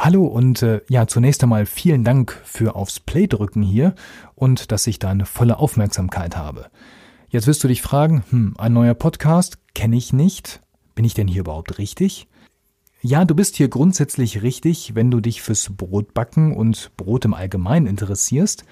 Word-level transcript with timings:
Hallo 0.00 0.26
und 0.26 0.62
äh, 0.62 0.80
ja, 0.88 1.08
zunächst 1.08 1.42
einmal 1.42 1.66
vielen 1.66 2.04
Dank 2.04 2.40
für 2.44 2.76
aufs 2.76 3.00
Play 3.00 3.26
drücken 3.26 3.62
hier 3.62 3.96
und 4.36 4.70
dass 4.70 4.86
ich 4.86 5.00
deine 5.00 5.26
volle 5.26 5.58
Aufmerksamkeit 5.58 6.36
habe. 6.36 6.66
Jetzt 7.30 7.48
wirst 7.48 7.64
du 7.64 7.68
dich 7.68 7.82
fragen, 7.82 8.22
hm, 8.30 8.54
ein 8.58 8.72
neuer 8.72 8.94
Podcast 8.94 9.58
kenne 9.74 9.96
ich 9.96 10.12
nicht. 10.12 10.62
Bin 10.94 11.04
ich 11.04 11.14
denn 11.14 11.26
hier 11.26 11.40
überhaupt 11.40 11.78
richtig? 11.78 12.28
Ja, 13.02 13.24
du 13.24 13.34
bist 13.34 13.56
hier 13.56 13.66
grundsätzlich 13.68 14.40
richtig, 14.40 14.94
wenn 14.94 15.10
du 15.10 15.18
dich 15.18 15.42
fürs 15.42 15.68
Brotbacken 15.76 16.56
und 16.56 16.92
Brot 16.96 17.24
im 17.24 17.34
Allgemeinen 17.34 17.88
interessierst. 17.88 18.64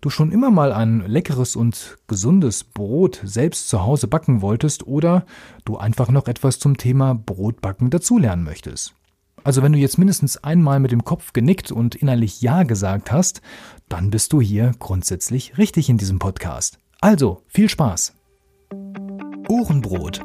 Du 0.00 0.08
schon 0.08 0.32
immer 0.32 0.50
mal 0.50 0.72
ein 0.72 1.04
leckeres 1.06 1.54
und 1.54 1.98
gesundes 2.08 2.64
Brot 2.64 3.20
selbst 3.24 3.68
zu 3.68 3.82
Hause 3.82 4.08
backen 4.08 4.40
wolltest 4.40 4.86
oder 4.86 5.26
du 5.66 5.76
einfach 5.76 6.10
noch 6.10 6.28
etwas 6.28 6.58
zum 6.58 6.78
Thema 6.78 7.14
Brotbacken 7.14 7.90
dazulernen 7.90 8.42
möchtest. 8.42 8.94
Also 9.44 9.62
wenn 9.62 9.72
du 9.72 9.78
jetzt 9.78 9.98
mindestens 9.98 10.36
einmal 10.42 10.78
mit 10.80 10.92
dem 10.92 11.04
Kopf 11.04 11.32
genickt 11.32 11.72
und 11.72 11.94
innerlich 11.94 12.40
Ja 12.42 12.62
gesagt 12.62 13.10
hast, 13.10 13.40
dann 13.88 14.10
bist 14.10 14.32
du 14.32 14.40
hier 14.40 14.72
grundsätzlich 14.78 15.58
richtig 15.58 15.88
in 15.88 15.98
diesem 15.98 16.18
Podcast. 16.18 16.78
Also, 17.00 17.42
viel 17.48 17.68
Spaß. 17.68 18.14
Ohrenbrot. 19.48 20.20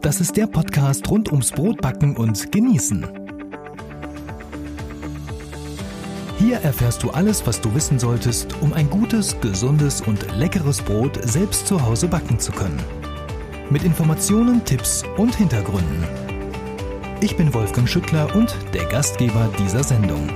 Das 0.00 0.20
ist 0.20 0.36
der 0.36 0.46
Podcast 0.46 1.08
rund 1.08 1.30
ums 1.30 1.52
Brotbacken 1.52 2.16
und 2.16 2.50
Genießen. 2.50 3.06
Hier 6.38 6.56
erfährst 6.56 7.02
du 7.02 7.10
alles, 7.10 7.46
was 7.46 7.60
du 7.60 7.74
wissen 7.74 7.98
solltest, 7.98 8.60
um 8.62 8.72
ein 8.72 8.88
gutes, 8.88 9.38
gesundes 9.40 10.00
und 10.00 10.26
leckeres 10.38 10.80
Brot 10.80 11.20
selbst 11.22 11.66
zu 11.66 11.82
Hause 11.82 12.08
backen 12.08 12.38
zu 12.38 12.50
können. 12.50 12.80
Mit 13.68 13.84
Informationen, 13.84 14.64
Tipps 14.64 15.04
und 15.18 15.34
Hintergründen. 15.36 16.29
Ich 17.22 17.36
bin 17.36 17.52
Wolfgang 17.52 17.86
Schüttler 17.86 18.34
und 18.34 18.56
der 18.72 18.86
Gastgeber 18.86 19.50
dieser 19.58 19.84
Sendung. 19.84 20.26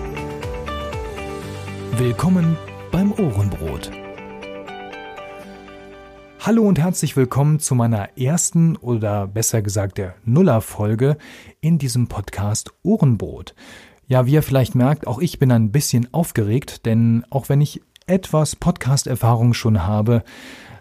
Willkommen 1.93 2.59
beim 2.93 3.13
Ohrenbrot. 3.13 3.91
Hallo 6.41 6.63
und 6.65 6.79
herzlich 6.79 7.17
willkommen 7.17 7.59
zu 7.59 7.75
meiner 7.75 8.19
ersten 8.19 8.77
oder 8.77 9.27
besser 9.27 9.63
gesagt 9.63 9.97
der 9.97 10.15
Nuller-Folge 10.27 11.17
in 11.63 11.79
diesem 11.79 12.09
Podcast 12.09 12.71
Ohrenbrot. 12.83 13.55
Ja, 14.07 14.27
wie 14.27 14.33
ihr 14.33 14.43
vielleicht 14.43 14.75
merkt, 14.75 15.07
auch 15.07 15.21
ich 15.21 15.39
bin 15.39 15.53
ein 15.53 15.73
bisschen 15.73 16.13
aufgeregt, 16.13 16.85
denn 16.85 17.25
auch 17.31 17.49
wenn 17.49 17.63
ich 17.63 17.81
etwas 18.07 18.57
Podcast-Erfahrung 18.57 19.55
schon 19.55 19.87
habe, 19.87 20.23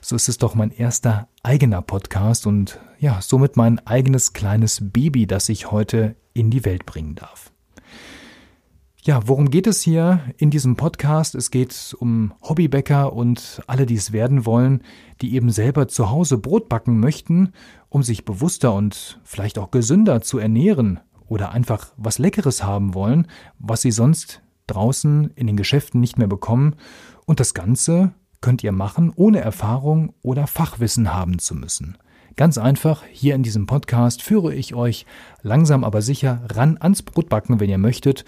so 0.03 0.17
ist 0.17 0.27
es 0.27 0.37
doch 0.37 0.53
mein 0.53 0.71
erster 0.71 1.29
eigener 1.43 1.81
Podcast 1.81 2.45
und 2.45 2.79
ja, 2.99 3.21
somit 3.21 3.55
mein 3.55 3.79
eigenes 3.87 4.33
kleines 4.33 4.91
Baby, 4.91 5.27
das 5.27 5.47
ich 5.47 5.71
heute 5.71 6.17
in 6.33 6.49
die 6.49 6.65
Welt 6.65 6.85
bringen 6.85 7.15
darf. 7.15 7.51
Ja, 9.01 9.27
worum 9.27 9.49
geht 9.49 9.65
es 9.65 9.81
hier 9.81 10.21
in 10.37 10.49
diesem 10.49 10.75
Podcast? 10.75 11.35
Es 11.35 11.51
geht 11.51 11.95
um 11.99 12.33
Hobbybäcker 12.41 13.13
und 13.13 13.61
alle, 13.67 13.85
die 13.85 13.95
es 13.95 14.11
werden 14.11 14.45
wollen, 14.45 14.81
die 15.21 15.35
eben 15.35 15.49
selber 15.51 15.87
zu 15.87 16.09
Hause 16.09 16.37
Brot 16.37 16.67
backen 16.67 16.99
möchten, 16.99 17.53
um 17.89 18.03
sich 18.03 18.25
bewusster 18.25 18.73
und 18.73 19.21
vielleicht 19.23 19.57
auch 19.57 19.71
gesünder 19.71 20.21
zu 20.21 20.37
ernähren 20.37 20.99
oder 21.27 21.51
einfach 21.51 21.93
was 21.95 22.19
Leckeres 22.19 22.63
haben 22.63 22.93
wollen, 22.93 23.27
was 23.57 23.81
sie 23.81 23.91
sonst 23.91 24.41
draußen 24.67 25.31
in 25.35 25.47
den 25.47 25.57
Geschäften 25.57 26.01
nicht 26.01 26.17
mehr 26.17 26.27
bekommen. 26.27 26.75
Und 27.25 27.39
das 27.39 27.53
Ganze 27.53 28.13
könnt 28.43 28.61
ihr 28.61 28.73
machen, 28.73 29.13
ohne 29.15 29.39
Erfahrung 29.39 30.13
oder 30.21 30.47
Fachwissen 30.47 31.13
haben 31.13 31.39
zu 31.39 31.55
müssen. 31.55 31.97
Ganz 32.35 32.57
einfach, 32.57 33.03
hier 33.09 33.35
in 33.35 33.41
diesem 33.41 33.67
Podcast 33.67 34.21
führe 34.21 34.53
ich 34.53 34.75
euch 34.75 35.05
langsam 35.43 35.85
aber 35.85 36.01
sicher 36.01 36.41
ran 36.49 36.77
ans 36.77 37.03
Brotbacken, 37.03 37.61
wenn 37.61 37.69
ihr 37.69 37.77
möchtet, 37.77 38.25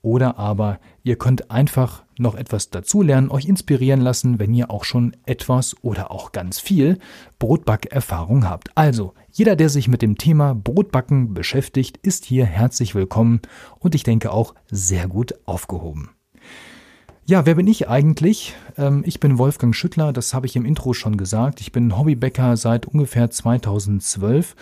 oder 0.00 0.38
aber 0.38 0.80
ihr 1.02 1.16
könnt 1.16 1.50
einfach 1.50 2.04
noch 2.18 2.34
etwas 2.34 2.70
dazulernen, 2.70 3.30
euch 3.30 3.44
inspirieren 3.44 4.00
lassen, 4.00 4.38
wenn 4.38 4.54
ihr 4.54 4.70
auch 4.70 4.84
schon 4.84 5.14
etwas 5.26 5.76
oder 5.82 6.10
auch 6.10 6.32
ganz 6.32 6.60
viel 6.60 6.98
Brotbackerfahrung 7.38 8.48
habt. 8.48 8.70
Also, 8.74 9.12
jeder, 9.30 9.54
der 9.54 9.68
sich 9.68 9.86
mit 9.86 10.00
dem 10.00 10.16
Thema 10.16 10.54
Brotbacken 10.54 11.34
beschäftigt, 11.34 11.98
ist 11.98 12.24
hier 12.24 12.46
herzlich 12.46 12.94
willkommen 12.94 13.42
und 13.78 13.94
ich 13.94 14.02
denke 14.02 14.32
auch 14.32 14.54
sehr 14.70 15.08
gut 15.08 15.34
aufgehoben. 15.44 16.17
Ja, 17.30 17.44
wer 17.44 17.56
bin 17.56 17.66
ich 17.66 17.90
eigentlich? 17.90 18.56
Ähm, 18.78 19.02
ich 19.04 19.20
bin 19.20 19.36
Wolfgang 19.36 19.76
Schüttler, 19.76 20.14
das 20.14 20.32
habe 20.32 20.46
ich 20.46 20.56
im 20.56 20.64
Intro 20.64 20.94
schon 20.94 21.18
gesagt. 21.18 21.60
Ich 21.60 21.72
bin 21.72 21.94
Hobbybäcker 21.94 22.56
seit 22.56 22.86
ungefähr 22.86 23.30
2012. 23.30 24.56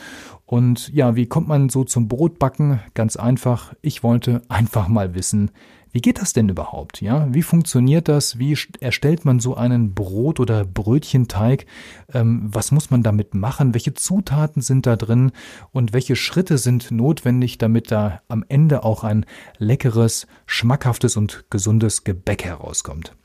Und 0.47 0.89
ja, 0.93 1.15
wie 1.15 1.27
kommt 1.27 1.47
man 1.47 1.69
so 1.69 1.85
zum 1.85 2.09
Brotbacken? 2.09 2.81
Ganz 2.95 3.15
einfach, 3.15 3.73
ich 3.83 4.03
wollte 4.03 4.43
einfach 4.49 4.89
mal 4.89 5.15
wissen, 5.15 5.53
wie 5.97 6.03
geht 6.03 6.21
das 6.21 6.35
denn 6.35 6.51
überhaupt? 6.51 7.01
Ja, 7.01 7.27
wie 7.33 7.41
funktioniert 7.41 8.09
das? 8.09 8.39
Wie 8.39 8.55
erstellt 8.81 9.25
man 9.25 9.41
so 9.41 9.55
einen 9.57 9.95
Brot- 9.95 10.41
oder 10.41 10.67
Brötchenteig? 10.67 11.65
Ähm, 12.13 12.51
was 12.53 12.71
muss 12.71 12.91
man 12.91 13.03
damit 13.03 13.33
machen? 13.33 13.73
Welche 13.73 13.95
Zutaten 13.95 14.61
sind 14.61 14.85
da 14.85 14.97
drin? 14.97 15.33
Und 15.73 15.95
welche 15.95 16.15
Schritte 16.15 16.59
sind 16.59 16.91
notwendig, 16.91 17.57
damit 17.57 17.91
da 17.91 18.21
am 18.29 18.45
Ende 18.47 18.85
auch 18.85 19.05
ein 19.05 19.25
leckeres, 19.57 20.27
schmackhaftes 20.45 21.17
und 21.17 21.47
gesundes 21.49 22.05
Gebäck 22.05 22.45
herauskommt? 22.45 23.17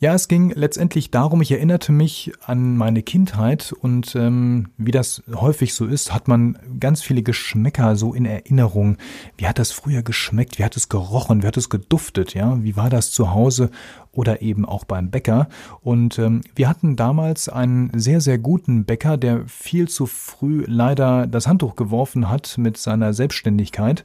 Ja, 0.00 0.14
es 0.14 0.28
ging 0.28 0.52
letztendlich 0.54 1.10
darum, 1.10 1.42
ich 1.42 1.50
erinnerte 1.50 1.90
mich 1.90 2.30
an 2.46 2.76
meine 2.76 3.02
Kindheit 3.02 3.72
und 3.72 4.14
ähm, 4.14 4.68
wie 4.76 4.92
das 4.92 5.24
häufig 5.34 5.74
so 5.74 5.86
ist, 5.86 6.14
hat 6.14 6.28
man 6.28 6.56
ganz 6.78 7.02
viele 7.02 7.24
Geschmäcker 7.24 7.96
so 7.96 8.14
in 8.14 8.24
Erinnerung. 8.24 8.96
Wie 9.36 9.48
hat 9.48 9.58
das 9.58 9.72
früher 9.72 10.04
geschmeckt? 10.04 10.60
Wie 10.60 10.62
hat 10.62 10.76
es 10.76 10.88
gerochen? 10.88 11.42
Wie 11.42 11.48
hat 11.48 11.56
es 11.56 11.68
geduftet? 11.68 12.32
Ja, 12.32 12.62
wie 12.62 12.76
war 12.76 12.90
das 12.90 13.10
zu 13.10 13.32
Hause 13.32 13.72
oder 14.12 14.40
eben 14.40 14.64
auch 14.64 14.84
beim 14.84 15.10
Bäcker? 15.10 15.48
Und 15.80 16.16
ähm, 16.20 16.42
wir 16.54 16.68
hatten 16.68 16.94
damals 16.94 17.48
einen 17.48 17.90
sehr, 17.98 18.20
sehr 18.20 18.38
guten 18.38 18.84
Bäcker, 18.84 19.16
der 19.16 19.48
viel 19.48 19.88
zu 19.88 20.06
früh 20.06 20.62
leider 20.68 21.26
das 21.26 21.48
Handtuch 21.48 21.74
geworfen 21.74 22.28
hat 22.28 22.56
mit 22.56 22.76
seiner 22.76 23.14
Selbstständigkeit. 23.14 24.04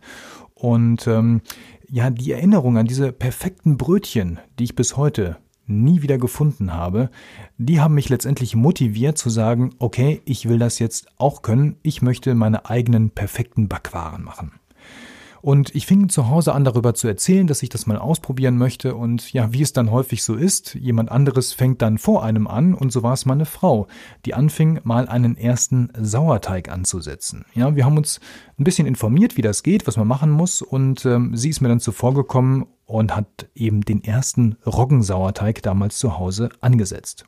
Und 0.55 1.05
ähm, 1.05 1.41
ja, 1.87 2.09
die 2.09 2.31
Erinnerung 2.31 2.79
an 2.79 2.87
diese 2.87 3.11
perfekten 3.11 3.77
Brötchen, 3.77 4.39
die 4.57 4.63
ich 4.63 4.75
bis 4.75 4.97
heute 4.97 5.37
nie 5.65 6.01
wieder 6.01 6.17
gefunden 6.17 6.73
habe, 6.73 7.09
die 7.57 7.79
haben 7.79 7.93
mich 7.93 8.09
letztendlich 8.09 8.55
motiviert 8.55 9.17
zu 9.17 9.29
sagen, 9.29 9.71
okay, 9.79 10.21
ich 10.25 10.49
will 10.49 10.59
das 10.59 10.79
jetzt 10.79 11.07
auch 11.17 11.41
können, 11.41 11.77
ich 11.83 12.01
möchte 12.01 12.35
meine 12.35 12.69
eigenen 12.69 13.09
perfekten 13.11 13.67
Backwaren 13.67 14.23
machen. 14.23 14.51
Und 15.43 15.75
ich 15.75 15.85
fing 15.85 16.07
zu 16.07 16.29
Hause 16.29 16.53
an, 16.53 16.63
darüber 16.63 16.93
zu 16.93 17.05
erzählen, 17.05 17.47
dass 17.47 17.63
ich 17.63 17.67
das 17.67 17.85
mal 17.85 17.97
ausprobieren 17.97 18.57
möchte. 18.57 18.95
Und 18.95 19.33
ja, 19.33 19.51
wie 19.51 19.61
es 19.61 19.73
dann 19.73 19.91
häufig 19.91 20.23
so 20.23 20.35
ist, 20.35 20.75
jemand 20.75 21.11
anderes 21.11 21.51
fängt 21.51 21.81
dann 21.81 21.97
vor 21.97 22.23
einem 22.23 22.47
an. 22.47 22.73
Und 22.73 22.93
so 22.93 23.03
war 23.03 23.11
es 23.11 23.25
meine 23.25 23.43
Frau, 23.43 23.87
die 24.25 24.35
anfing, 24.35 24.79
mal 24.85 25.09
einen 25.09 25.35
ersten 25.35 25.89
Sauerteig 25.99 26.71
anzusetzen. 26.71 27.43
Ja, 27.55 27.75
wir 27.75 27.83
haben 27.83 27.97
uns 27.97 28.21
ein 28.57 28.63
bisschen 28.63 28.87
informiert, 28.87 29.35
wie 29.35 29.41
das 29.41 29.63
geht, 29.63 29.85
was 29.85 29.97
man 29.97 30.07
machen 30.07 30.31
muss. 30.31 30.61
Und 30.61 31.05
ähm, 31.05 31.35
sie 31.35 31.49
ist 31.49 31.59
mir 31.59 31.67
dann 31.67 31.81
zuvor 31.81 32.13
gekommen 32.13 32.65
und 32.85 33.13
hat 33.13 33.49
eben 33.53 33.81
den 33.81 34.01
ersten 34.01 34.55
Roggensauerteig 34.65 35.61
damals 35.61 35.97
zu 35.97 36.17
Hause 36.17 36.51
angesetzt. 36.61 37.25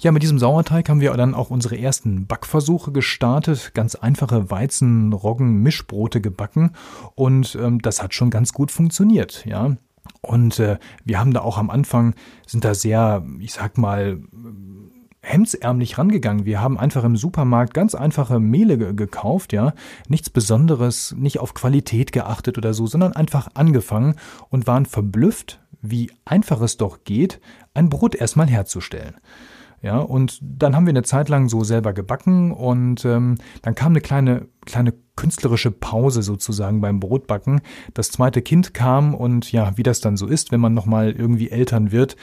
Ja, 0.00 0.12
mit 0.12 0.22
diesem 0.22 0.38
Sauerteig 0.38 0.88
haben 0.88 1.00
wir 1.00 1.12
dann 1.14 1.34
auch 1.34 1.50
unsere 1.50 1.76
ersten 1.76 2.26
Backversuche 2.26 2.92
gestartet, 2.92 3.72
ganz 3.74 3.96
einfache 3.96 4.48
Weizen-Roggen-Mischbrote 4.48 6.20
gebacken 6.20 6.70
und 7.16 7.58
ähm, 7.60 7.82
das 7.82 8.00
hat 8.00 8.14
schon 8.14 8.30
ganz 8.30 8.52
gut 8.52 8.70
funktioniert, 8.70 9.44
ja. 9.44 9.76
Und 10.20 10.60
äh, 10.60 10.78
wir 11.04 11.18
haben 11.18 11.32
da 11.32 11.40
auch 11.40 11.58
am 11.58 11.68
Anfang, 11.68 12.14
sind 12.46 12.64
da 12.64 12.74
sehr, 12.74 13.24
ich 13.40 13.52
sag 13.52 13.76
mal, 13.76 14.20
hemdsärmlich 15.20 15.98
rangegangen. 15.98 16.44
Wir 16.44 16.60
haben 16.60 16.78
einfach 16.78 17.02
im 17.02 17.16
Supermarkt 17.16 17.74
ganz 17.74 17.96
einfache 17.96 18.38
Mehle 18.38 18.78
ge 18.78 18.94
gekauft, 18.94 19.52
ja. 19.52 19.74
Nichts 20.06 20.30
Besonderes, 20.30 21.12
nicht 21.18 21.40
auf 21.40 21.54
Qualität 21.54 22.12
geachtet 22.12 22.56
oder 22.56 22.72
so, 22.72 22.86
sondern 22.86 23.14
einfach 23.14 23.48
angefangen 23.54 24.14
und 24.48 24.68
waren 24.68 24.86
verblüfft, 24.86 25.60
wie 25.82 26.12
einfach 26.24 26.60
es 26.60 26.76
doch 26.76 27.02
geht, 27.02 27.40
ein 27.74 27.88
Brot 27.88 28.14
erstmal 28.14 28.46
herzustellen. 28.46 29.16
Ja, 29.80 29.98
und 29.98 30.40
dann 30.42 30.74
haben 30.74 30.86
wir 30.86 30.90
eine 30.90 31.04
Zeit 31.04 31.28
lang 31.28 31.48
so 31.48 31.62
selber 31.62 31.92
gebacken 31.92 32.50
und 32.50 33.04
ähm, 33.04 33.36
dann 33.62 33.76
kam 33.76 33.92
eine 33.92 34.00
kleine, 34.00 34.48
kleine 34.66 34.92
künstlerische 35.14 35.70
Pause 35.70 36.22
sozusagen 36.22 36.80
beim 36.80 36.98
Brotbacken. 36.98 37.60
Das 37.94 38.10
zweite 38.10 38.42
Kind 38.42 38.74
kam 38.74 39.14
und 39.14 39.52
ja, 39.52 39.76
wie 39.76 39.84
das 39.84 40.00
dann 40.00 40.16
so 40.16 40.26
ist, 40.26 40.50
wenn 40.50 40.60
man 40.60 40.74
nochmal 40.74 41.12
irgendwie 41.12 41.50
Eltern 41.50 41.92
wird, 41.92 42.16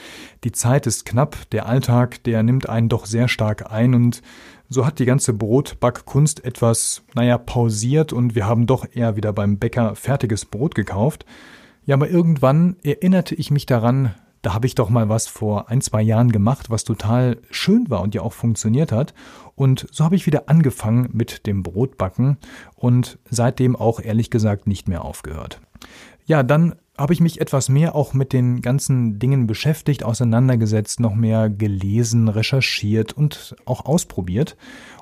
die 0.44 0.52
Zeit 0.52 0.86
ist 0.86 1.06
knapp, 1.06 1.50
der 1.52 1.66
Alltag, 1.66 2.24
der 2.24 2.44
nimmt 2.44 2.68
einen 2.68 2.90
doch 2.90 3.06
sehr 3.06 3.30
stark 3.30 3.72
ein 3.72 3.94
und 3.94 4.22
so 4.68 4.86
hat 4.86 5.00
die 5.00 5.06
ganze 5.06 5.34
Brotbackkunst 5.34 6.44
etwas, 6.44 7.04
naja, 7.14 7.38
pausiert 7.38 8.12
und 8.12 8.36
wir 8.36 8.48
haben 8.48 8.66
doch 8.66 8.86
eher 8.92 9.16
wieder 9.16 9.32
beim 9.32 9.60
Bäcker 9.60 9.96
fertiges 9.96 10.44
Brot 10.46 10.76
gekauft. 10.76 11.26
Ja, 11.86 11.96
aber 11.96 12.10
irgendwann 12.10 12.76
erinnerte 12.84 13.36
ich 13.36 13.52
mich 13.52 13.66
daran, 13.66 14.16
da 14.46 14.54
habe 14.54 14.68
ich 14.68 14.76
doch 14.76 14.90
mal 14.90 15.10
was 15.10 15.26
vor 15.26 15.70
ein, 15.70 15.82
zwei 15.82 16.04
Jahren 16.04 16.32
gemacht, 16.32 16.70
was 16.70 16.84
total 16.84 17.38
schön 17.50 17.90
war 17.90 18.02
und 18.02 18.14
ja 18.14 18.22
auch 18.22 18.34
funktioniert 18.34 18.92
hat. 18.92 19.16
Und 19.56 19.88
so 19.92 20.04
habe 20.04 20.16
ich 20.16 20.28
wieder 20.28 20.50
angefangen 20.50 21.10
mit 21.14 21.48
dem 21.48 21.64
Brotbacken 21.64 22.38
und 22.76 23.18
seitdem 23.28 23.76
auch 23.76 24.00
ehrlich 24.00 24.30
gesagt 24.30 24.68
nicht 24.68 24.88
mehr 24.88 25.04
aufgehört. 25.04 25.62
Ja, 26.28 26.44
dann 26.44 26.76
habe 26.98 27.14
ich 27.14 27.20
mich 27.20 27.42
etwas 27.42 27.70
mehr 27.70 27.96
auch 27.96 28.14
mit 28.14 28.32
den 28.32 28.62
ganzen 28.62 29.20
Dingen 29.20 29.48
beschäftigt, 29.48 30.04
auseinandergesetzt, 30.04 31.00
noch 31.00 31.14
mehr 31.14 31.50
gelesen, 31.50 32.30
recherchiert 32.30 33.14
und 33.14 33.56
auch 33.66 33.86
ausprobiert. 33.86 34.56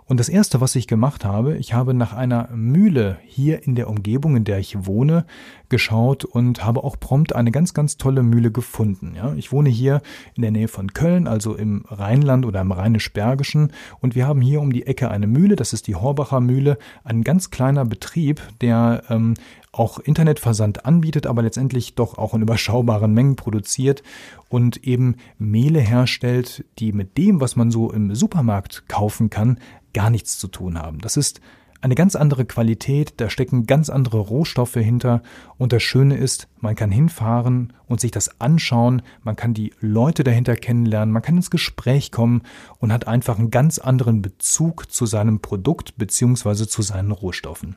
Und 0.05 0.19
das 0.19 0.27
erste, 0.27 0.59
was 0.59 0.75
ich 0.75 0.87
gemacht 0.87 1.23
habe, 1.23 1.55
ich 1.57 1.73
habe 1.73 1.93
nach 1.93 2.13
einer 2.13 2.49
Mühle 2.53 3.19
hier 3.25 3.65
in 3.65 3.75
der 3.75 3.89
Umgebung, 3.89 4.35
in 4.35 4.43
der 4.43 4.59
ich 4.59 4.85
wohne, 4.85 5.25
geschaut 5.69 6.25
und 6.25 6.65
habe 6.65 6.83
auch 6.83 6.99
prompt 6.99 7.33
eine 7.33 7.51
ganz, 7.51 7.73
ganz 7.73 7.97
tolle 7.97 8.21
Mühle 8.21 8.51
gefunden. 8.51 9.13
Ja, 9.15 9.33
ich 9.35 9.51
wohne 9.51 9.69
hier 9.69 10.01
in 10.35 10.41
der 10.41 10.51
Nähe 10.51 10.67
von 10.67 10.93
Köln, 10.93 11.25
also 11.25 11.55
im 11.55 11.85
Rheinland 11.87 12.45
oder 12.45 12.61
im 12.61 12.71
Rheinisch-Bergischen. 12.71 13.71
Und 14.01 14.13
wir 14.13 14.27
haben 14.27 14.41
hier 14.41 14.61
um 14.61 14.73
die 14.73 14.85
Ecke 14.85 15.09
eine 15.09 15.27
Mühle, 15.27 15.55
das 15.55 15.71
ist 15.71 15.87
die 15.87 15.95
Horbacher 15.95 16.41
Mühle, 16.41 16.77
ein 17.05 17.23
ganz 17.23 17.49
kleiner 17.49 17.85
Betrieb, 17.85 18.41
der 18.59 19.03
ähm, 19.09 19.35
auch 19.73 19.99
Internetversand 19.99 20.85
anbietet, 20.85 21.27
aber 21.27 21.41
letztendlich 21.41 21.95
doch 21.95 22.17
auch 22.17 22.33
in 22.33 22.43
überschaubaren 22.43 23.13
Mengen 23.13 23.35
produziert 23.35 24.03
und 24.47 24.85
eben 24.85 25.17
Mehle 25.37 25.81
herstellt, 25.81 26.63
die 26.79 26.93
mit 26.93 27.17
dem, 27.17 27.41
was 27.41 27.55
man 27.55 27.71
so 27.71 27.91
im 27.91 28.15
Supermarkt 28.15 28.87
kaufen 28.87 29.29
kann, 29.29 29.59
gar 29.93 30.09
nichts 30.09 30.37
zu 30.37 30.47
tun 30.47 30.79
haben. 30.79 30.99
Das 30.99 31.17
ist 31.17 31.41
eine 31.81 31.95
ganz 31.95 32.15
andere 32.15 32.45
Qualität, 32.45 33.15
da 33.17 33.29
stecken 33.29 33.65
ganz 33.65 33.89
andere 33.89 34.19
Rohstoffe 34.19 34.75
hinter 34.75 35.21
und 35.57 35.73
das 35.73 35.83
Schöne 35.83 36.15
ist, 36.15 36.47
man 36.61 36.75
kann 36.75 36.91
hinfahren 36.91 37.73
und 37.87 37.99
sich 37.99 38.11
das 38.11 38.39
anschauen, 38.39 39.01
man 39.23 39.35
kann 39.35 39.53
die 39.53 39.73
Leute 39.81 40.23
dahinter 40.23 40.55
kennenlernen, 40.55 41.11
man 41.11 41.21
kann 41.21 41.35
ins 41.35 41.51
Gespräch 41.51 42.11
kommen 42.11 42.43
und 42.79 42.93
hat 42.93 43.07
einfach 43.07 43.37
einen 43.37 43.51
ganz 43.51 43.79
anderen 43.79 44.21
Bezug 44.21 44.91
zu 44.91 45.05
seinem 45.05 45.41
Produkt 45.41 45.97
beziehungsweise 45.97 46.69
zu 46.69 46.81
seinen 46.83 47.11
Rohstoffen. 47.11 47.75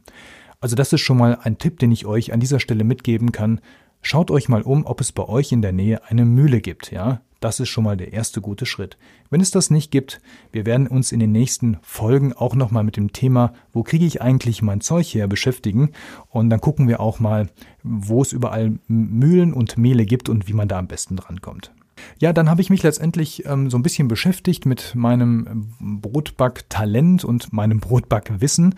Also 0.60 0.76
das 0.76 0.92
ist 0.92 1.00
schon 1.00 1.18
mal 1.18 1.38
ein 1.42 1.58
Tipp, 1.58 1.78
den 1.78 1.92
ich 1.92 2.06
euch 2.06 2.32
an 2.32 2.40
dieser 2.40 2.60
Stelle 2.60 2.84
mitgeben 2.84 3.32
kann. 3.32 3.60
Schaut 4.02 4.30
euch 4.30 4.48
mal 4.48 4.62
um, 4.62 4.86
ob 4.86 5.00
es 5.00 5.12
bei 5.12 5.24
euch 5.24 5.52
in 5.52 5.62
der 5.62 5.72
Nähe 5.72 6.04
eine 6.04 6.24
Mühle 6.24 6.60
gibt, 6.60 6.90
ja? 6.90 7.20
Das 7.40 7.60
ist 7.60 7.68
schon 7.68 7.84
mal 7.84 7.98
der 7.98 8.12
erste 8.12 8.40
gute 8.40 8.64
Schritt. 8.64 8.96
Wenn 9.28 9.42
es 9.42 9.50
das 9.50 9.68
nicht 9.68 9.90
gibt, 9.90 10.20
wir 10.52 10.64
werden 10.64 10.86
uns 10.86 11.12
in 11.12 11.20
den 11.20 11.32
nächsten 11.32 11.76
Folgen 11.82 12.32
auch 12.32 12.54
nochmal 12.54 12.82
mit 12.82 12.96
dem 12.96 13.12
Thema, 13.12 13.52
wo 13.72 13.82
kriege 13.82 14.06
ich 14.06 14.22
eigentlich 14.22 14.62
mein 14.62 14.80
Zeug 14.80 15.06
her, 15.08 15.28
beschäftigen. 15.28 15.90
Und 16.28 16.48
dann 16.48 16.60
gucken 16.60 16.88
wir 16.88 17.00
auch 17.00 17.20
mal, 17.20 17.50
wo 17.82 18.22
es 18.22 18.32
überall 18.32 18.78
Mühlen 18.88 19.52
und 19.52 19.76
Mehle 19.76 20.06
gibt 20.06 20.30
und 20.30 20.48
wie 20.48 20.54
man 20.54 20.68
da 20.68 20.78
am 20.78 20.88
besten 20.88 21.16
drankommt. 21.16 21.72
Ja, 22.20 22.32
dann 22.32 22.50
habe 22.50 22.60
ich 22.60 22.70
mich 22.70 22.82
letztendlich 22.82 23.44
ähm, 23.46 23.70
so 23.70 23.78
ein 23.78 23.82
bisschen 23.82 24.08
beschäftigt 24.08 24.66
mit 24.66 24.94
meinem 24.94 25.74
Brotback-Talent 25.80 27.24
und 27.24 27.52
meinem 27.52 27.80
Brotback-Wissen 27.80 28.74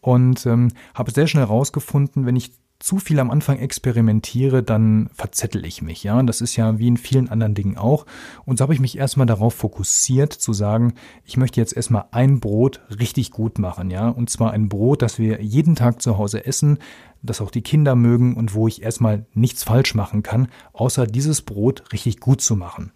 und 0.00 0.46
ähm, 0.46 0.68
habe 0.94 1.10
sehr 1.10 1.26
schnell 1.26 1.44
herausgefunden, 1.44 2.26
wenn 2.26 2.36
ich 2.36 2.52
zu 2.80 2.98
viel 2.98 3.18
am 3.18 3.30
Anfang 3.30 3.58
experimentiere, 3.58 4.62
dann 4.62 5.10
verzettel 5.12 5.64
ich 5.64 5.82
mich, 5.82 6.04
ja. 6.04 6.22
Das 6.22 6.40
ist 6.40 6.54
ja 6.54 6.78
wie 6.78 6.86
in 6.86 6.96
vielen 6.96 7.28
anderen 7.28 7.54
Dingen 7.54 7.76
auch. 7.76 8.06
Und 8.44 8.58
so 8.58 8.62
habe 8.62 8.74
ich 8.74 8.80
mich 8.80 8.96
erstmal 8.96 9.26
darauf 9.26 9.54
fokussiert, 9.54 10.32
zu 10.32 10.52
sagen, 10.52 10.94
ich 11.24 11.36
möchte 11.36 11.60
jetzt 11.60 11.74
erstmal 11.74 12.04
ein 12.12 12.38
Brot 12.38 12.80
richtig 13.00 13.32
gut 13.32 13.58
machen, 13.58 13.90
ja. 13.90 14.08
Und 14.08 14.30
zwar 14.30 14.52
ein 14.52 14.68
Brot, 14.68 15.02
das 15.02 15.18
wir 15.18 15.42
jeden 15.42 15.74
Tag 15.74 16.00
zu 16.00 16.18
Hause 16.18 16.46
essen, 16.46 16.78
das 17.22 17.40
auch 17.40 17.50
die 17.50 17.62
Kinder 17.62 17.94
mögen 17.94 18.36
und 18.36 18.54
wo 18.54 18.68
ich 18.68 18.82
erstmal 18.82 19.26
nichts 19.34 19.64
falsch 19.64 19.94
machen 19.94 20.22
kann, 20.22 20.48
außer 20.72 21.06
dieses 21.06 21.42
Brot 21.42 21.84
richtig 21.92 22.20
gut 22.20 22.40
zu 22.40 22.56
machen. 22.56 22.92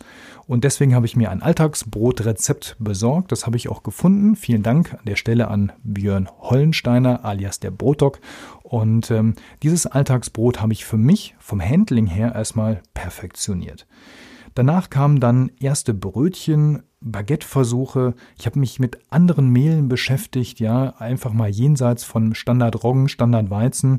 Und 0.47 0.65
deswegen 0.65 0.95
habe 0.95 1.07
ich 1.07 1.17
mir 1.17 1.31
ein 1.31 1.43
Alltagsbrotrezept 1.43 2.77
besorgt. 2.79 3.33
Das 3.33 3.47
habe 3.47 3.57
ich 3.57 3.69
auch 3.69 3.83
gefunden. 3.83 4.37
Vielen 4.37 4.63
Dank 4.63 4.95
an 4.95 5.05
der 5.07 5.17
Stelle 5.17 5.49
an 5.49 5.73
Björn 5.83 6.29
Hollensteiner 6.41 7.25
alias 7.25 7.61
der 7.61 7.71
Brotdoc. 7.71 8.21
Und 8.63 9.11
ähm, 9.11 9.35
dieses 9.63 9.87
Alltagsbrot 9.87 10.61
habe 10.61 10.73
ich 10.73 10.85
für 10.85 10.99
mich 10.99 11.35
vom 11.39 11.61
Handling 11.61 12.07
her 12.07 12.35
erstmal 12.35 12.83
perfektioniert. 12.95 13.87
Danach 14.55 14.91
kamen 14.91 15.21
dann 15.21 15.51
erste 15.61 15.95
Brötchen, 15.95 16.83
Baguette-Versuche. 17.03 18.15
Ich 18.39 18.47
habe 18.47 18.59
mich 18.59 18.79
mit 18.79 18.99
anderen 19.11 19.49
Mehlen 19.51 19.89
beschäftigt, 19.89 20.61
ja, 20.61 20.91
einfach 20.99 21.33
mal 21.33 21.49
jenseits 21.49 22.05
von 22.05 22.35
Standard 22.35 22.83
Roggen, 22.83 23.09
Standard 23.09 23.51
Weizen 23.51 23.99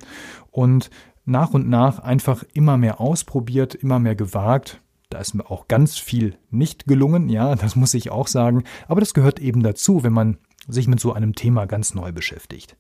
und 0.52 0.90
nach 1.26 1.52
und 1.52 1.70
nach 1.70 2.00
einfach 2.00 2.44
immer 2.54 2.78
mehr 2.78 3.00
ausprobiert, 3.00 3.76
immer 3.76 4.00
mehr 4.00 4.16
gewagt. 4.16 4.82
Da 5.10 5.20
ist 5.20 5.36
mir 5.36 5.50
auch 5.50 5.68
ganz 5.68 5.98
viel 5.98 6.38
nicht 6.50 6.88
gelungen, 6.88 7.30
ja, 7.30 7.56
das 7.56 7.76
muss 7.76 7.94
ich 7.94 8.10
auch 8.10 8.28
sagen. 8.28 8.64
Aber 8.88 9.00
das 9.00 9.14
gehört 9.14 9.40
eben 9.40 9.64
dazu, 9.64 10.04
wenn 10.04 10.14
man 10.14 10.38
sich 10.68 10.88
mit 10.88 11.00
so 11.00 11.14
einem 11.14 11.36
Thema 11.36 11.66
ganz 11.66 11.94
neu 11.94 12.12
beschäftigt. 12.12 12.76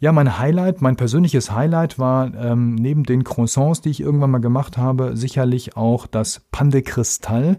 Ja, 0.00 0.12
mein 0.12 0.38
Highlight, 0.38 0.80
mein 0.80 0.94
persönliches 0.94 1.50
Highlight 1.50 1.98
war 1.98 2.32
ähm, 2.32 2.76
neben 2.76 3.02
den 3.02 3.24
Croissants, 3.24 3.80
die 3.80 3.90
ich 3.90 4.00
irgendwann 4.00 4.30
mal 4.30 4.38
gemacht 4.38 4.78
habe, 4.78 5.16
sicherlich 5.16 5.76
auch 5.76 6.06
das 6.06 6.46
Pande 6.52 6.82
Kristall 6.82 7.58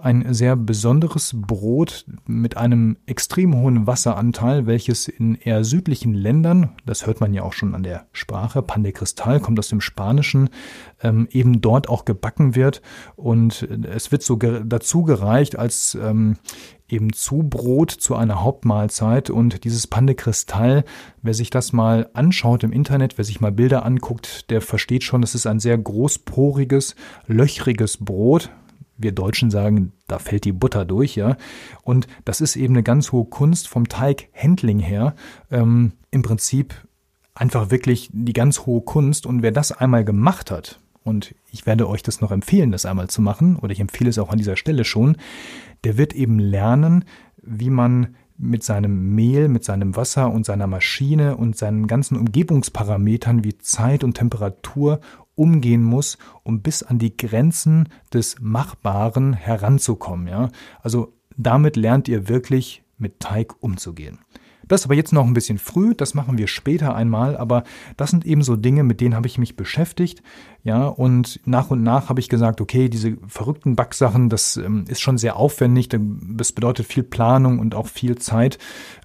ein 0.00 0.32
sehr 0.32 0.56
besonderes 0.56 1.32
Brot 1.34 2.06
mit 2.26 2.56
einem 2.56 2.96
extrem 3.06 3.54
hohen 3.56 3.86
Wasseranteil, 3.86 4.66
welches 4.66 5.08
in 5.08 5.34
eher 5.34 5.64
südlichen 5.64 6.14
Ländern, 6.14 6.70
das 6.86 7.06
hört 7.06 7.20
man 7.20 7.34
ja 7.34 7.42
auch 7.42 7.52
schon 7.52 7.74
an 7.74 7.82
der 7.82 8.06
Sprache, 8.12 8.62
Pan 8.62 8.82
de 8.82 8.92
Cristal 8.92 9.40
kommt 9.40 9.58
aus 9.58 9.68
dem 9.68 9.80
Spanischen, 9.80 10.48
ähm, 11.02 11.28
eben 11.30 11.60
dort 11.60 11.88
auch 11.88 12.04
gebacken 12.04 12.54
wird. 12.54 12.82
Und 13.16 13.62
es 13.62 14.10
wird 14.10 14.22
so 14.22 14.36
ge 14.36 14.62
dazu 14.64 15.02
gereicht 15.02 15.58
als 15.58 15.96
ähm, 16.00 16.36
eben 16.92 17.12
Zubrot 17.12 17.90
zu 17.90 18.14
einer 18.14 18.42
Hauptmahlzeit 18.42 19.30
und 19.30 19.64
dieses 19.64 19.86
Pan 19.86 20.06
de 20.06 20.16
Cristal, 20.16 20.84
wer 21.22 21.34
sich 21.34 21.50
das 21.50 21.72
mal 21.72 22.08
anschaut 22.14 22.64
im 22.64 22.72
Internet, 22.72 23.18
wer 23.18 23.24
sich 23.24 23.40
mal 23.40 23.52
Bilder 23.52 23.84
anguckt, 23.84 24.50
der 24.50 24.60
versteht 24.60 25.04
schon, 25.04 25.20
das 25.20 25.34
ist 25.34 25.46
ein 25.46 25.60
sehr 25.60 25.78
großporiges, 25.78 26.94
löchriges 27.26 27.98
Brot, 27.98 28.50
wir 29.00 29.12
Deutschen 29.12 29.50
sagen, 29.50 29.92
da 30.06 30.18
fällt 30.18 30.44
die 30.44 30.52
Butter 30.52 30.84
durch, 30.84 31.16
ja. 31.16 31.36
Und 31.82 32.06
das 32.24 32.40
ist 32.40 32.56
eben 32.56 32.74
eine 32.74 32.82
ganz 32.82 33.12
hohe 33.12 33.24
Kunst 33.24 33.66
vom 33.66 33.88
Teighandling 33.88 34.78
her. 34.78 35.14
Ähm, 35.50 35.92
Im 36.10 36.22
Prinzip 36.22 36.74
einfach 37.34 37.70
wirklich 37.70 38.10
die 38.12 38.32
ganz 38.32 38.66
hohe 38.66 38.82
Kunst. 38.82 39.26
Und 39.26 39.42
wer 39.42 39.52
das 39.52 39.72
einmal 39.72 40.04
gemacht 40.04 40.50
hat, 40.50 40.80
und 41.02 41.34
ich 41.50 41.66
werde 41.66 41.88
euch 41.88 42.02
das 42.02 42.20
noch 42.20 42.30
empfehlen, 42.30 42.72
das 42.72 42.86
einmal 42.86 43.08
zu 43.08 43.22
machen, 43.22 43.56
oder 43.56 43.72
ich 43.72 43.80
empfehle 43.80 44.10
es 44.10 44.18
auch 44.18 44.30
an 44.30 44.38
dieser 44.38 44.56
Stelle 44.56 44.84
schon, 44.84 45.16
der 45.84 45.96
wird 45.96 46.14
eben 46.14 46.38
lernen, 46.38 47.04
wie 47.42 47.70
man 47.70 48.16
mit 48.36 48.64
seinem 48.64 49.14
Mehl, 49.14 49.48
mit 49.48 49.64
seinem 49.64 49.96
Wasser 49.96 50.30
und 50.30 50.46
seiner 50.46 50.66
Maschine 50.66 51.36
und 51.36 51.56
seinen 51.56 51.86
ganzen 51.86 52.16
Umgebungsparametern 52.16 53.44
wie 53.44 53.58
Zeit 53.58 54.02
und 54.02 54.14
Temperatur 54.14 55.00
umgehen 55.34 55.82
muss, 55.82 56.18
um 56.42 56.62
bis 56.62 56.82
an 56.82 56.98
die 56.98 57.16
Grenzen 57.16 57.88
des 58.12 58.36
Machbaren 58.40 59.34
heranzukommen. 59.34 60.28
Ja? 60.28 60.48
Also 60.82 61.14
damit 61.36 61.76
lernt 61.76 62.08
ihr 62.08 62.28
wirklich 62.28 62.82
mit 62.98 63.20
Teig 63.20 63.62
umzugehen. 63.62 64.18
Das 64.70 64.82
ist 64.82 64.86
aber 64.86 64.94
jetzt 64.94 65.12
noch 65.12 65.26
ein 65.26 65.34
bisschen 65.34 65.58
früh, 65.58 65.96
das 65.96 66.14
machen 66.14 66.38
wir 66.38 66.46
später 66.46 66.94
einmal, 66.94 67.36
aber 67.36 67.64
das 67.96 68.10
sind 68.10 68.24
eben 68.24 68.42
so 68.42 68.54
Dinge, 68.54 68.84
mit 68.84 69.00
denen 69.00 69.16
habe 69.16 69.26
ich 69.26 69.36
mich 69.36 69.56
beschäftigt, 69.56 70.22
ja, 70.62 70.86
und 70.86 71.40
nach 71.44 71.72
und 71.72 71.82
nach 71.82 72.08
habe 72.08 72.20
ich 72.20 72.28
gesagt, 72.28 72.60
okay, 72.60 72.88
diese 72.88 73.16
verrückten 73.26 73.74
Backsachen, 73.74 74.28
das 74.28 74.56
ähm, 74.56 74.84
ist 74.86 75.00
schon 75.00 75.18
sehr 75.18 75.34
aufwendig, 75.34 75.88
das 75.90 76.52
bedeutet 76.52 76.86
viel 76.86 77.02
Planung 77.02 77.58
und 77.58 77.74
auch 77.74 77.88
viel 77.88 78.16
Zeit. 78.18 78.58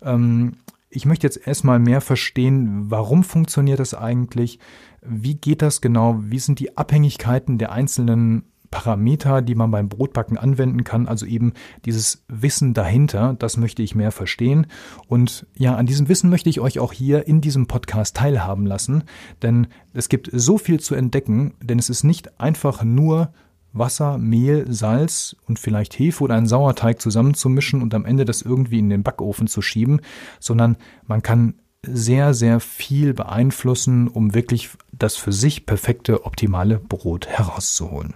Ähm, 0.04 0.58
ich 0.92 1.08
möchte 1.08 1.26
jetzt 1.26 1.48
erstmal 1.48 1.80
mehr 1.80 2.00
verstehen, 2.00 2.92
warum 2.92 3.24
funktioniert 3.24 3.80
das 3.80 3.96
eigentlich? 3.96 4.60
Wie 5.02 5.34
geht 5.34 5.64
das 5.64 5.82
genau? 5.82 6.20
Wie 6.22 6.40
sind 6.40 6.60
die 6.60 6.78
Abhängigkeiten 6.78 7.58
der 7.58 7.72
einzelnen 7.72 8.44
Parameter, 8.76 9.42
die 9.42 9.56
man 9.56 9.72
beim 9.72 9.88
Brotbacken 9.88 10.38
anwenden 10.38 10.84
kann, 10.84 11.08
also 11.08 11.26
eben 11.26 11.54
dieses 11.86 12.26
Wissen 12.28 12.74
dahinter, 12.74 13.34
das 13.40 13.56
möchte 13.56 13.82
ich 13.82 13.96
mehr 13.96 14.12
verstehen. 14.12 14.68
Und 15.08 15.48
ja, 15.58 15.76
an 15.76 15.86
diesem 15.86 16.10
Wissen 16.10 16.30
möchte 16.30 16.50
ich 16.50 16.60
euch 16.60 16.80
auch 16.80 16.92
hier 16.92 17.26
in 17.26 17.40
diesem 17.40 17.68
Podcast 17.68 18.18
teilhaben 18.18 18.66
lassen, 18.66 19.06
denn 19.42 19.68
es 19.94 20.10
gibt 20.10 20.30
so 20.34 20.58
viel 20.58 20.82
zu 20.82 20.94
entdecken, 20.94 21.54
denn 21.64 21.80
es 21.80 21.90
ist 21.90 22.04
nicht 22.04 22.38
einfach 22.38 22.84
nur 22.84 23.32
Wasser, 23.72 24.18
Mehl, 24.18 24.66
Salz 24.70 25.38
und 25.48 25.58
vielleicht 25.58 25.98
Hefe 25.98 26.26
oder 26.26 26.36
einen 26.36 26.46
Sauerteig 26.46 27.00
zusammenzumischen 27.00 27.82
und 27.82 27.94
am 27.94 28.04
Ende 28.04 28.26
das 28.26 28.42
irgendwie 28.42 28.80
in 28.80 28.90
den 28.90 29.04
Backofen 29.04 29.48
zu 29.48 29.62
schieben, 29.62 30.02
sondern 30.42 30.76
man 31.08 31.22
kann 31.22 31.54
sehr, 31.82 32.34
sehr 32.34 32.60
viel 32.60 33.14
beeinflussen, 33.14 34.10
um 34.10 34.34
wirklich 34.34 34.72
das 34.92 35.16
für 35.16 35.32
sich 35.32 35.66
perfekte, 35.66 36.26
optimale 36.26 36.78
Brot 36.78 37.28
herauszuholen. 37.28 38.16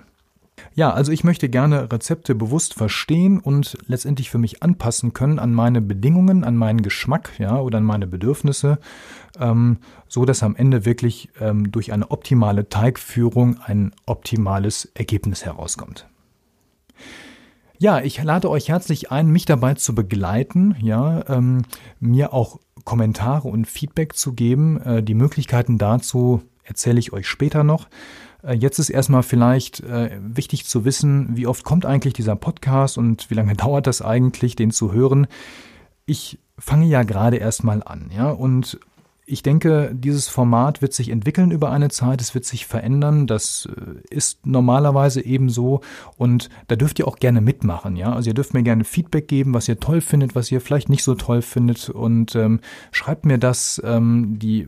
Ja, 0.76 0.92
also 0.92 1.12
ich 1.12 1.24
möchte 1.24 1.50
gerne 1.50 1.92
Rezepte 1.92 2.36
bewusst 2.36 2.74
verstehen 2.74 3.40
und 3.40 3.78
letztendlich 3.88 4.30
für 4.30 4.38
mich 4.38 4.64
anpassen 4.64 5.14
können 5.14 5.40
an 5.40 5.54
meine 5.54 5.82
Bedingungen, 5.82 6.44
an 6.44 6.56
meinen 6.56 6.82
Geschmack, 6.82 7.32
ja, 7.38 7.60
oder 7.60 7.80
an 7.80 7.84
meine 7.84 8.08
Bedürfnisse, 8.08 8.80
ähm, 9.40 9.80
so 10.08 10.26
dass 10.26 10.44
am 10.44 10.56
Ende 10.56 10.86
wirklich 10.86 11.30
ähm, 11.40 11.72
durch 11.72 11.92
eine 11.92 12.12
optimale 12.12 12.70
Teigführung 12.70 13.60
ein 13.60 13.94
optimales 14.06 14.92
Ergebnis 14.94 15.44
herauskommt. 15.46 16.08
Ja, 17.82 18.02
ich 18.02 18.22
lade 18.22 18.50
euch 18.50 18.68
herzlich 18.68 19.10
ein, 19.10 19.30
mich 19.30 19.46
dabei 19.46 19.74
zu 19.74 19.96
begleiten, 19.96 20.76
ja, 20.82 21.24
ähm, 21.30 21.62
mir 22.02 22.34
auch 22.34 22.60
Kommentare 22.84 23.48
und 23.48 23.68
Feedback 23.68 24.16
zu 24.16 24.34
geben. 24.34 24.82
Äh, 24.82 25.02
die 25.02 25.14
Möglichkeiten 25.14 25.78
dazu 25.78 26.42
erzähle 26.64 27.00
ich 27.00 27.14
euch 27.14 27.28
später 27.28 27.64
noch. 27.64 27.88
Äh, 28.44 28.56
jetzt 28.56 28.80
ist 28.80 28.90
erstmal 28.90 29.24
vielleicht 29.24 29.82
äh, 29.82 30.18
wichtig 30.22 30.66
zu 30.66 30.86
wissen, 30.86 31.36
wie 31.36 31.48
oft 31.48 31.64
kommt 31.64 31.86
eigentlich 31.86 32.14
dieser 32.14 32.36
Podcast 32.36 32.98
und 32.98 33.30
wie 33.30 33.36
lange 33.36 33.54
dauert 33.56 33.88
das 33.88 34.02
eigentlich, 34.02 34.56
den 34.56 34.72
zu 34.72 34.92
hören. 34.92 35.28
Ich 36.06 36.40
fange 36.58 36.86
ja 36.86 37.04
gerade 37.04 37.38
erstmal 37.38 37.84
an, 37.84 38.12
ja, 38.14 38.30
und 38.30 38.80
ich 39.32 39.44
denke, 39.44 39.92
dieses 39.94 40.28
Format 40.28 40.82
wird 40.82 40.92
sich 40.94 41.10
entwickeln 41.10 41.52
über 41.52 41.70
eine 41.72 41.90
Zeit, 41.90 42.20
es 42.20 42.34
wird 42.34 42.46
sich 42.46 42.66
verändern, 42.66 43.28
das 43.28 43.70
äh, 43.70 44.14
ist 44.14 44.46
normalerweise 44.46 45.24
eben 45.24 45.50
so 45.50 45.82
und 46.18 46.50
da 46.68 46.76
dürft 46.76 46.98
ihr 46.98 47.08
auch 47.08 47.18
gerne 47.18 47.40
mitmachen, 47.40 47.96
ja. 47.96 48.12
Also 48.12 48.32
ihr 48.32 48.34
dürft 48.34 48.56
mir 48.56 48.64
gerne 48.64 48.84
Feedback 48.84 49.28
geben, 49.28 49.54
was 49.54 49.68
ihr 49.68 49.80
toll 49.80 50.02
findet, 50.02 50.34
was 50.34 50.52
ihr 50.52 50.62
vielleicht 50.62 50.90
nicht 50.90 51.04
so 51.04 51.14
toll 51.14 51.44
findet 51.44 51.90
und 51.90 52.36
ähm, 52.36 52.60
schreibt 52.92 53.26
mir 53.26 53.38
das, 53.38 53.80
ähm, 53.86 54.40
die 54.40 54.68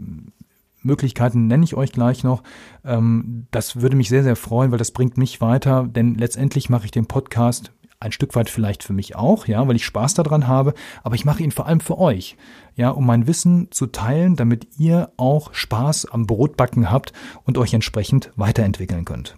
Möglichkeiten 0.83 1.47
nenne 1.47 1.63
ich 1.63 1.75
euch 1.75 1.91
gleich 1.91 2.23
noch. 2.23 2.43
Ähm, 2.83 3.47
das 3.51 3.81
würde 3.81 3.95
mich 3.95 4.09
sehr, 4.09 4.23
sehr 4.23 4.35
freuen, 4.35 4.71
weil 4.71 4.79
das 4.79 4.91
bringt 4.91 5.17
mich 5.17 5.41
weiter, 5.41 5.88
denn 5.88 6.15
letztendlich 6.15 6.69
mache 6.69 6.85
ich 6.85 6.91
den 6.91 7.05
Podcast 7.05 7.71
ein 8.01 8.11
Stück 8.11 8.35
weit 8.35 8.50
vielleicht 8.50 8.83
für 8.83 8.93
mich 8.93 9.15
auch, 9.15 9.47
ja, 9.47 9.67
weil 9.67 9.75
ich 9.75 9.85
Spaß 9.85 10.15
daran 10.15 10.47
habe, 10.47 10.73
aber 11.03 11.15
ich 11.15 11.23
mache 11.23 11.43
ihn 11.43 11.51
vor 11.51 11.67
allem 11.67 11.79
für 11.79 12.00
euch, 12.00 12.35
ja, 12.75 12.89
um 12.89 13.05
mein 13.05 13.27
Wissen 13.27 13.67
zu 13.71 13.85
teilen, 13.88 14.35
damit 14.35 14.67
ihr 14.79 15.11
auch 15.17 15.53
Spaß 15.53 16.07
am 16.07 16.25
Brotbacken 16.25 16.91
habt 16.91 17.13
und 17.45 17.57
euch 17.57 17.73
entsprechend 17.73 18.31
weiterentwickeln 18.35 19.05
könnt. 19.05 19.38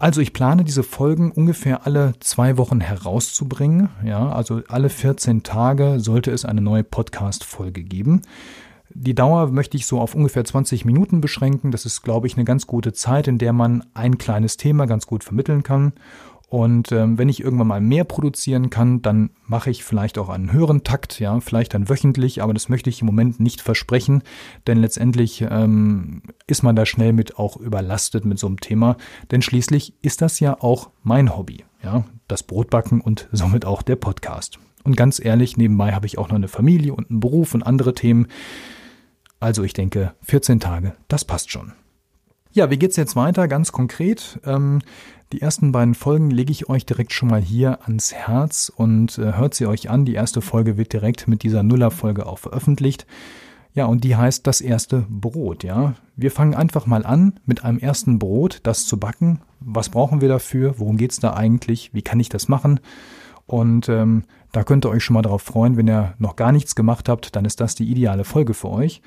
Also 0.00 0.20
ich 0.20 0.32
plane 0.32 0.64
diese 0.64 0.82
Folgen 0.82 1.30
ungefähr 1.30 1.86
alle 1.86 2.14
zwei 2.20 2.56
Wochen 2.56 2.80
herauszubringen, 2.80 3.90
ja, 4.04 4.30
also 4.32 4.62
alle 4.68 4.88
14 4.88 5.42
Tage 5.42 6.00
sollte 6.00 6.32
es 6.32 6.44
eine 6.44 6.62
neue 6.62 6.84
Podcast-Folge 6.84 7.82
geben. 7.84 8.22
Die 8.92 9.14
Dauer 9.14 9.50
möchte 9.50 9.76
ich 9.76 9.86
so 9.86 10.00
auf 10.00 10.14
ungefähr 10.14 10.44
20 10.44 10.84
Minuten 10.84 11.20
beschränken. 11.20 11.70
Das 11.70 11.86
ist, 11.86 12.02
glaube 12.02 12.26
ich, 12.26 12.36
eine 12.36 12.44
ganz 12.44 12.66
gute 12.66 12.92
Zeit, 12.92 13.28
in 13.28 13.38
der 13.38 13.52
man 13.52 13.84
ein 13.94 14.18
kleines 14.18 14.56
Thema 14.56 14.86
ganz 14.86 15.06
gut 15.06 15.24
vermitteln 15.24 15.62
kann. 15.62 15.92
Und 16.50 16.90
ähm, 16.90 17.16
wenn 17.16 17.28
ich 17.28 17.44
irgendwann 17.44 17.68
mal 17.68 17.80
mehr 17.80 18.02
produzieren 18.02 18.70
kann, 18.70 19.02
dann 19.02 19.30
mache 19.46 19.70
ich 19.70 19.84
vielleicht 19.84 20.18
auch 20.18 20.28
einen 20.28 20.52
höheren 20.52 20.82
Takt, 20.82 21.20
ja, 21.20 21.38
vielleicht 21.38 21.74
dann 21.74 21.88
wöchentlich, 21.88 22.42
aber 22.42 22.52
das 22.52 22.68
möchte 22.68 22.90
ich 22.90 23.02
im 23.02 23.06
Moment 23.06 23.38
nicht 23.38 23.60
versprechen, 23.60 24.24
denn 24.66 24.78
letztendlich 24.78 25.46
ähm, 25.48 26.22
ist 26.48 26.64
man 26.64 26.74
da 26.74 26.86
schnell 26.86 27.12
mit 27.12 27.38
auch 27.38 27.56
überlastet 27.56 28.24
mit 28.24 28.40
so 28.40 28.48
einem 28.48 28.58
Thema, 28.58 28.96
denn 29.30 29.42
schließlich 29.42 29.94
ist 30.02 30.22
das 30.22 30.40
ja 30.40 30.60
auch 30.60 30.90
mein 31.04 31.36
Hobby, 31.36 31.64
ja, 31.84 32.02
das 32.26 32.42
Brotbacken 32.42 33.00
und 33.00 33.28
somit 33.30 33.64
auch 33.64 33.82
der 33.82 33.94
Podcast. 33.94 34.58
Und 34.82 34.96
ganz 34.96 35.24
ehrlich, 35.24 35.56
nebenbei 35.56 35.92
habe 35.92 36.06
ich 36.06 36.18
auch 36.18 36.30
noch 36.30 36.36
eine 36.36 36.48
Familie 36.48 36.94
und 36.94 37.10
einen 37.10 37.20
Beruf 37.20 37.54
und 37.54 37.62
andere 37.62 37.94
Themen. 37.94 38.26
Also 39.40 39.64
ich 39.64 39.72
denke, 39.72 40.12
14 40.22 40.60
Tage, 40.60 40.94
das 41.08 41.24
passt 41.24 41.50
schon. 41.50 41.72
Ja, 42.52 42.68
wie 42.70 42.78
geht's 42.78 42.96
jetzt 42.96 43.16
weiter? 43.16 43.48
Ganz 43.48 43.72
konkret. 43.72 44.38
Ähm, 44.44 44.80
die 45.32 45.40
ersten 45.40 45.72
beiden 45.72 45.94
Folgen 45.94 46.30
lege 46.30 46.50
ich 46.50 46.68
euch 46.68 46.84
direkt 46.84 47.12
schon 47.12 47.28
mal 47.28 47.40
hier 47.40 47.84
ans 47.84 48.12
Herz 48.12 48.72
und 48.74 49.18
äh, 49.18 49.34
hört 49.34 49.54
sie 49.54 49.66
euch 49.66 49.88
an. 49.88 50.04
Die 50.04 50.14
erste 50.14 50.40
Folge 50.42 50.76
wird 50.76 50.92
direkt 50.92 51.28
mit 51.28 51.42
dieser 51.42 51.62
Nuller-Folge 51.62 52.26
auch 52.26 52.38
veröffentlicht. 52.38 53.06
Ja, 53.72 53.86
und 53.86 54.02
die 54.02 54.16
heißt 54.16 54.48
das 54.48 54.60
erste 54.60 55.06
Brot, 55.08 55.62
ja. 55.62 55.94
Wir 56.16 56.32
fangen 56.32 56.54
einfach 56.54 56.86
mal 56.86 57.06
an 57.06 57.38
mit 57.46 57.64
einem 57.64 57.78
ersten 57.78 58.18
Brot, 58.18 58.58
das 58.64 58.84
zu 58.84 58.98
backen. 58.98 59.40
Was 59.60 59.88
brauchen 59.88 60.20
wir 60.20 60.28
dafür? 60.28 60.74
Worum 60.78 60.96
geht's 60.96 61.20
da 61.20 61.34
eigentlich? 61.34 61.94
Wie 61.94 62.02
kann 62.02 62.18
ich 62.18 62.28
das 62.28 62.48
machen? 62.48 62.80
Und 63.46 63.88
ähm, 63.88 64.24
da 64.52 64.64
könnt 64.64 64.84
ihr 64.84 64.90
euch 64.90 65.04
schon 65.04 65.14
mal 65.14 65.22
darauf 65.22 65.42
freuen, 65.42 65.76
wenn 65.76 65.88
ihr 65.88 66.14
noch 66.18 66.36
gar 66.36 66.52
nichts 66.52 66.74
gemacht 66.74 67.08
habt, 67.08 67.36
dann 67.36 67.44
ist 67.44 67.60
das 67.60 67.74
die 67.74 67.90
ideale 67.90 68.24
Folge 68.24 68.54
für 68.54 68.70
euch. 68.70 69.02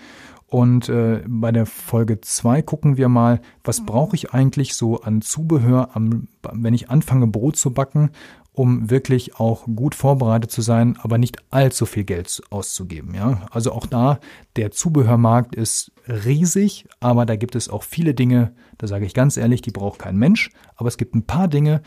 Und 0.47 0.87
äh, 0.87 1.23
bei 1.27 1.51
der 1.51 1.65
Folge 1.65 2.21
2 2.21 2.61
gucken 2.61 2.95
wir 2.95 3.09
mal, 3.09 3.41
was 3.63 3.85
brauche 3.85 4.15
ich 4.15 4.33
eigentlich 4.33 4.75
so 4.75 5.01
an 5.01 5.21
Zubehör, 5.21 5.89
am, 5.95 6.27
wenn 6.51 6.75
ich 6.75 6.91
anfange 6.91 7.25
Brot 7.25 7.57
zu 7.57 7.71
backen, 7.71 8.11
um 8.51 8.91
wirklich 8.91 9.39
auch 9.39 9.65
gut 9.65 9.95
vorbereitet 9.95 10.51
zu 10.51 10.61
sein, 10.61 10.95
aber 11.01 11.17
nicht 11.17 11.37
allzu 11.49 11.87
viel 11.87 12.03
Geld 12.03 12.39
auszugeben. 12.51 13.15
Ja? 13.15 13.47
Also 13.49 13.71
auch 13.71 13.87
da, 13.87 14.19
der 14.55 14.69
Zubehörmarkt 14.69 15.55
ist 15.55 15.91
riesig, 16.07 16.85
aber 16.99 17.25
da 17.25 17.35
gibt 17.35 17.55
es 17.55 17.67
auch 17.67 17.81
viele 17.81 18.13
Dinge, 18.13 18.53
da 18.77 18.85
sage 18.85 19.05
ich 19.05 19.15
ganz 19.15 19.37
ehrlich, 19.37 19.63
die 19.63 19.71
braucht 19.71 19.99
kein 19.99 20.17
Mensch, 20.17 20.51
aber 20.75 20.87
es 20.87 20.97
gibt 20.97 21.15
ein 21.15 21.25
paar 21.25 21.47
Dinge, 21.47 21.81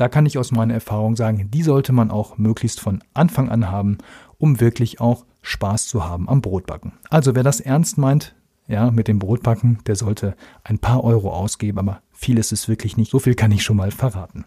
da 0.00 0.08
kann 0.08 0.24
ich 0.24 0.38
aus 0.38 0.50
meiner 0.50 0.72
Erfahrung 0.72 1.14
sagen, 1.14 1.50
die 1.50 1.62
sollte 1.62 1.92
man 1.92 2.10
auch 2.10 2.38
möglichst 2.38 2.80
von 2.80 3.04
Anfang 3.12 3.50
an 3.50 3.70
haben, 3.70 3.98
um 4.38 4.58
wirklich 4.58 4.98
auch 4.98 5.26
Spaß 5.42 5.88
zu 5.88 6.08
haben 6.08 6.26
am 6.26 6.40
Brotbacken. 6.40 6.92
Also 7.10 7.34
wer 7.34 7.42
das 7.42 7.60
ernst 7.60 7.98
meint, 7.98 8.34
ja, 8.66 8.90
mit 8.90 9.08
dem 9.08 9.18
Brotbacken, 9.18 9.80
der 9.86 9.96
sollte 9.96 10.36
ein 10.64 10.78
paar 10.78 11.04
Euro 11.04 11.30
ausgeben, 11.34 11.78
aber 11.78 12.00
viel 12.12 12.38
ist 12.38 12.50
es 12.50 12.66
wirklich 12.66 12.96
nicht. 12.96 13.10
So 13.10 13.18
viel 13.18 13.34
kann 13.34 13.52
ich 13.52 13.62
schon 13.62 13.76
mal 13.76 13.90
verraten. 13.90 14.46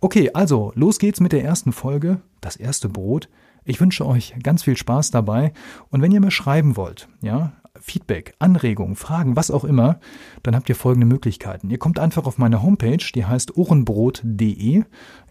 Okay, 0.00 0.30
also 0.32 0.70
los 0.76 1.00
geht's 1.00 1.18
mit 1.18 1.32
der 1.32 1.42
ersten 1.42 1.72
Folge, 1.72 2.20
das 2.40 2.54
erste 2.54 2.88
Brot. 2.88 3.28
Ich 3.64 3.80
wünsche 3.80 4.06
euch 4.06 4.36
ganz 4.44 4.62
viel 4.62 4.76
Spaß 4.76 5.10
dabei 5.10 5.52
und 5.90 6.02
wenn 6.02 6.12
ihr 6.12 6.20
mir 6.20 6.30
schreiben 6.30 6.76
wollt, 6.76 7.08
ja, 7.20 7.52
Feedback, 7.80 8.34
Anregungen, 8.38 8.96
Fragen, 8.96 9.36
was 9.36 9.50
auch 9.50 9.64
immer, 9.64 10.00
dann 10.42 10.54
habt 10.56 10.68
ihr 10.68 10.74
folgende 10.74 11.06
Möglichkeiten. 11.06 11.70
Ihr 11.70 11.78
kommt 11.78 11.98
einfach 11.98 12.26
auf 12.26 12.38
meine 12.38 12.62
Homepage, 12.62 13.04
die 13.14 13.24
heißt 13.24 13.56
ohrenbrot.de. 13.56 14.84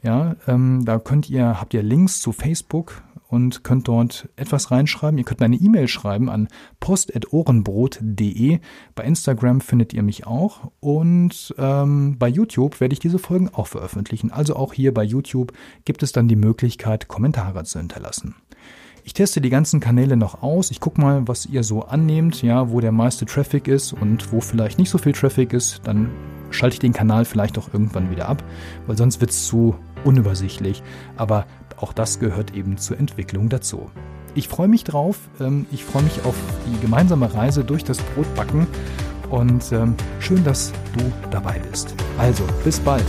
Ja, 0.04 0.36
ähm, 0.48 0.86
da 0.86 1.00
könnt 1.00 1.30
ihr, 1.30 1.60
habt 1.60 1.74
ihr 1.74 1.84
Links 1.84 2.22
zu 2.22 2.32
Facebook, 2.32 3.04
und 3.28 3.64
könnt 3.64 3.88
dort 3.88 4.30
etwas 4.36 4.72
reinschreiben. 4.72 5.18
Ihr 5.18 5.26
könnt 5.26 5.42
eine 5.42 5.58
E-Mail 5.58 5.88
schreiben 5.88 6.30
an 6.30 6.48
post.ohrenbrot.de. 6.80 8.60
Bei 8.96 9.04
Instagram 9.04 9.62
findet 9.62 9.94
ihr 9.94 10.04
mich 10.04 10.26
auch 10.26 10.72
und 10.80 11.54
ähm, 11.58 12.16
bei 12.18 12.30
YouTube 12.30 12.80
werde 12.80 12.94
ich 12.94 13.00
diese 13.00 13.20
Folgen 13.20 13.50
auch 13.50 13.68
veröffentlichen. 13.68 14.32
Also 14.32 14.56
auch 14.56 14.74
hier 14.74 14.94
bei 14.94 15.04
YouTube 15.04 15.54
gibt 15.86 16.04
es 16.04 16.12
dann 16.12 16.28
die 16.28 16.36
Möglichkeit, 16.36 17.08
Kommentare 17.08 17.64
zu 17.66 17.80
hinterlassen. 17.80 18.36
Ich 19.08 19.14
teste 19.14 19.40
die 19.40 19.50
ganzen 19.50 19.80
Kanäle 19.80 20.18
noch 20.18 20.44
aus. 20.44 20.70
Ich 20.70 20.82
gucke 20.82 21.00
mal, 21.00 21.26
was 21.30 21.46
ihr 21.46 21.64
so 21.64 21.84
annehmt, 21.84 22.42
ja, 22.42 22.72
wo 22.72 22.82
der 22.82 22.92
meiste 22.92 23.26
Traffic 23.26 23.70
ist 23.70 23.94
und 23.94 24.34
wo 24.34 24.42
vielleicht 24.42 24.80
nicht 24.80 24.90
so 24.90 24.98
viel 24.98 25.14
Traffic 25.14 25.54
ist. 25.54 25.80
Dann 25.86 26.10
schalte 26.52 26.74
ich 26.74 26.80
den 26.80 26.92
Kanal 26.92 27.24
vielleicht 27.24 27.58
auch 27.58 27.70
irgendwann 27.72 28.12
wieder 28.12 28.28
ab, 28.28 28.44
weil 28.86 28.98
sonst 28.98 29.22
wird 29.22 29.32
es 29.32 29.48
zu 29.48 29.76
unübersichtlich. 30.04 30.84
Aber 31.16 31.46
auch 31.78 31.94
das 31.94 32.20
gehört 32.20 32.54
eben 32.54 32.78
zur 32.78 33.00
Entwicklung 33.00 33.48
dazu. 33.48 33.90
Ich 34.36 34.50
freue 34.50 34.68
mich 34.68 34.84
drauf. 34.84 35.18
Ähm, 35.40 35.68
ich 35.72 35.86
freue 35.86 36.04
mich 36.04 36.26
auf 36.26 36.36
die 36.66 36.82
gemeinsame 36.82 37.34
Reise 37.34 37.64
durch 37.64 37.86
das 37.86 38.00
Brotbacken 38.00 38.68
und 39.30 39.72
ähm, 39.72 39.96
schön, 40.20 40.44
dass 40.44 40.74
du 40.98 41.06
dabei 41.32 41.62
bist. 41.72 41.96
Also, 42.18 42.44
bis 42.66 42.78
bald. 42.82 43.06